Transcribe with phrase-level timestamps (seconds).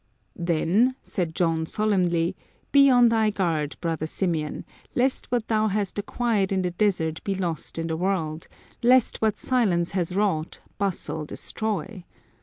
[0.49, 2.35] "Then," said John solemnly,"
[2.71, 4.63] be on thy guard, brother Symeon,
[4.95, 8.47] lest what thou hast acquired in the desert be lost in the world;
[8.81, 12.05] lest what silence has 172 i Some Crazy Saints wrought, bustle destroy.